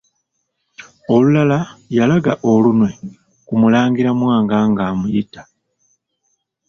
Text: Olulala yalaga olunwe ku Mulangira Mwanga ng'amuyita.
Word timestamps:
Olulala 1.13 1.57
yalaga 1.97 2.33
olunwe 2.53 2.89
ku 3.47 3.53
Mulangira 3.61 4.11
Mwanga 4.19 4.57
ng'amuyita. 4.69 5.41